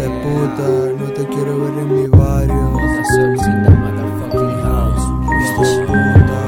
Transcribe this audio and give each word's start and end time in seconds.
de 0.00 0.08
puta, 0.08 0.66
no 0.98 1.06
te 1.12 1.26
quiero 1.26 1.58
ver 1.60 1.74
en 1.78 1.88
mi 1.94 2.06
barrio. 2.08 2.70
Mota 2.70 3.04
Soul 3.12 3.34
in 3.34 3.62
the 3.64 3.70
motherfucking 3.70 4.54
house. 4.62 5.04
Hijo 5.42 5.62
de 5.62 5.76
puta, 5.86 6.40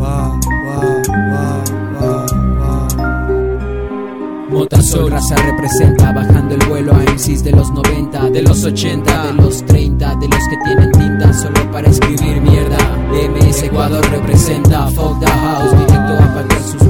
va, 0.00 0.16
va, 0.66 0.78
va, 1.28 1.46
va, 2.00 2.12
va. 2.60 2.74
Mota 4.48 4.80
Soul 4.82 5.10
raza 5.10 5.36
representa 5.36 6.12
bajando 6.12 6.54
el 6.54 6.66
vuelo 6.66 6.94
a 6.94 7.02
MCs 7.12 7.44
de 7.44 7.52
los 7.52 7.70
90, 7.72 8.30
de 8.30 8.42
los 8.42 8.64
80, 8.64 9.26
de 9.26 9.34
los 9.34 9.66
30, 9.66 10.14
de 10.16 10.28
los 10.28 10.48
que 10.48 10.56
tienen 10.64 10.92
tinta 10.92 11.32
solo 11.34 11.70
para 11.70 11.88
escribir 11.90 12.40
mierda. 12.40 12.78
MS 13.10 13.64
Ecuador 13.64 14.02
representa 14.10 14.86
Fuck 14.86 15.20
the 15.20 15.26
House, 15.26 15.72
directo 15.72 16.14
a 16.14 16.34
patear 16.34 16.62
sus 16.62 16.81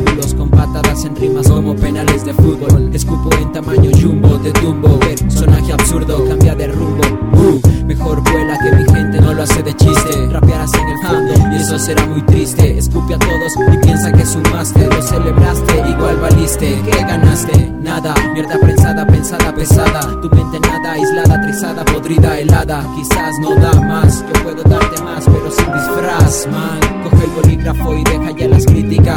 en 1.04 1.16
rimas 1.16 1.48
como 1.48 1.74
penales 1.74 2.24
de 2.24 2.32
fútbol. 2.34 2.90
Escupo 2.92 3.30
en 3.36 3.52
tamaño 3.52 3.90
jumbo, 4.00 4.38
de 4.38 4.52
tumbo, 4.52 4.98
personaje 5.00 5.72
absurdo, 5.72 6.28
cambia 6.28 6.54
de 6.54 6.68
rumbo. 6.68 7.02
Uh, 7.34 7.86
mejor 7.86 8.22
vuela 8.22 8.58
que 8.58 8.76
mi 8.76 8.84
gente 8.84 9.20
no 9.20 9.34
lo 9.34 9.42
hace 9.42 9.62
de 9.62 9.74
chiste. 9.74 10.28
Rapearás 10.30 10.72
en 10.74 10.88
el 10.88 10.98
fondo 10.98 11.34
y 11.52 11.56
eso 11.56 11.78
será 11.78 12.06
muy 12.06 12.22
triste. 12.22 12.78
Escupe 12.78 13.14
a 13.14 13.18
todos 13.18 13.52
y 13.74 13.78
piensa 13.78 14.12
que 14.12 14.24
sumaste, 14.24 14.86
lo 14.86 15.02
celebraste, 15.02 15.90
igual 15.90 16.16
valiste. 16.20 16.80
¿Qué 16.84 16.98
ganaste? 16.98 17.72
Nada, 17.80 18.14
mierda 18.34 18.58
prensada, 18.60 19.06
pensada, 19.06 19.54
pesada. 19.54 20.00
Tu 20.20 20.28
mente 20.30 20.60
nada, 20.60 20.92
aislada, 20.92 21.40
trizada, 21.42 21.84
podrida, 21.84 22.38
helada. 22.38 22.86
Quizás 22.96 23.32
no 23.40 23.54
da 23.56 23.72
más, 23.80 24.24
yo 24.26 24.42
puedo 24.44 24.62
darte 24.62 25.02
más, 25.02 25.24
pero 25.24 25.50
sin 25.50 25.72
disfraz, 25.72 26.46
man. 26.48 27.02
Coge 27.02 27.24
el 27.24 27.30
bolígrafo 27.30 27.94
y 27.94 28.04
deja 28.04 28.30
ya 28.30 28.48
las 28.48 28.66
críticas. 28.66 29.11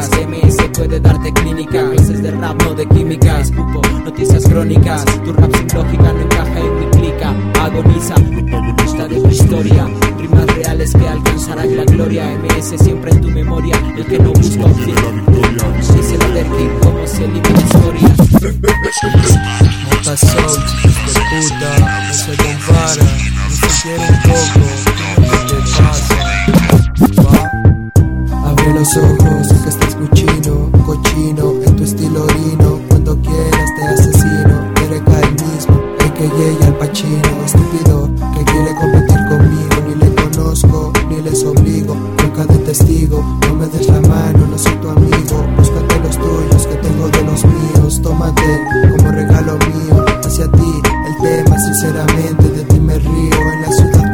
Crónicas, 4.55 5.03
tu 5.25 5.33
rap 5.33 5.53
sin 5.53 5.67
lógica 5.75 6.13
no 6.13 6.21
encaja 6.21 6.59
en 6.59 6.79
mi 6.79 6.85
clica. 6.91 7.35
Agoniza, 7.61 8.15
protagonista 8.15 9.07
de 9.09 9.15
tu 9.19 9.27
historia. 9.27 9.85
Rimas 10.17 10.45
reales 10.55 10.93
que 10.93 11.07
alcanzarán 11.09 11.75
la 11.75 11.83
gloria. 11.83 12.23
MS 12.37 12.81
siempre 12.81 13.11
en 13.11 13.21
tu 13.21 13.27
memoria, 13.31 13.75
el 13.97 14.05
que 14.05 14.17
no 14.17 14.31
busca 14.31 14.63
un 14.63 14.75
fin. 14.75 14.95
Dice 15.95 16.17
la 16.17 16.43
King 16.57 16.69
como 16.81 17.05
se 17.05 17.25
elimina 17.25 17.61
historia. 17.61 18.15
Mota 19.91 20.15
Soul, 20.15 20.63
de 20.83 21.21
puta, 21.31 21.71
no 22.07 22.13
se 22.13 22.31
compara, 22.37 23.03
ni 23.49 23.55
siquiera 23.55 24.07
un 24.07 24.21
poco. 24.21 24.74
Me 52.85 52.99
río. 52.99 53.51
En 53.53 53.61
la 53.61 53.71
ciudad 53.71 54.04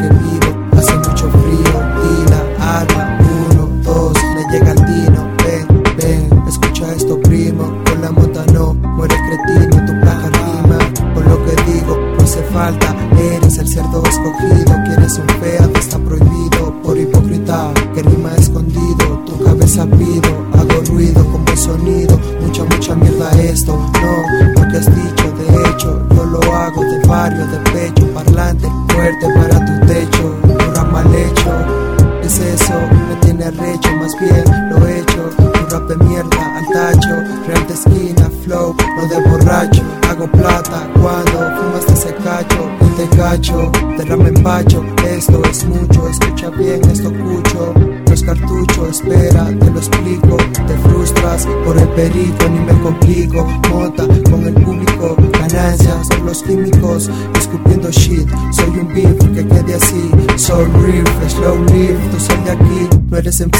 cacho, 42.44 42.70
no 42.80 42.88
te 42.96 43.18
cacho, 43.18 43.72
derrame 43.98 44.30
empacho. 44.30 44.84
Esto 45.08 45.42
es 45.50 45.66
mucho, 45.66 46.08
escucha 46.08 46.50
bien, 46.52 46.82
esto 46.90 47.10
escucho. 47.10 47.74
Los 48.10 48.24
cartuchos, 48.24 48.90
espera, 48.90 49.46
te 49.46 49.72
lo 49.72 49.78
explico. 49.78 50.38
Te 50.68 50.78
frustras 50.78 51.48
por 51.66 51.78
el 51.78 51.88
perico, 51.90 52.50
ni 52.50 52.60
me 52.60 52.82
complico. 52.82 53.46
Mota 53.70 54.06
con 54.30 54.46
el 54.46 54.54
público, 54.54 55.16
ganancias 55.34 56.08
por 56.10 56.22
los 56.22 56.44
químicos, 56.44 57.10
escupiendo 57.38 57.90
shit. 57.92 58.30
Soy 58.52 58.80
un 58.80 58.88
beef 58.94 59.18
que 59.34 59.48
quede 59.48 59.76
así. 59.76 60.12
Soul 60.36 60.70
riff, 60.84 61.32
slow 61.32 61.64
live, 61.66 62.00
tú 62.12 62.20
sal 62.20 62.44
de 62.44 62.52
aquí, 62.52 62.90
no 63.10 63.18
eres 63.18 63.40
MC. 63.40 63.60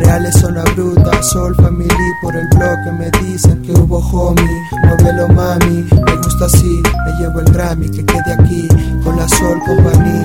Reales 0.00 0.34
zona 0.40 0.64
bruta, 0.76 1.22
Soul 1.22 1.54
Family 1.56 2.10
por 2.22 2.34
el 2.36 2.46
blog 2.48 2.78
que 2.84 2.92
me 2.92 3.10
dicen 3.22 3.60
que 3.62 3.72
hubo 3.72 3.98
homie. 3.98 4.69
Muévelo 4.84 5.28
mami, 5.28 5.88
me 6.06 6.16
gusta 6.16 6.46
así, 6.46 6.82
me 7.04 7.12
llevo 7.18 7.40
el 7.40 7.52
Grammy 7.52 7.88
que 7.90 8.04
quede 8.04 8.32
aquí 8.32 8.68
con 9.02 9.16
la 9.16 9.28
Soul 9.28 9.60
Company. 9.64 10.22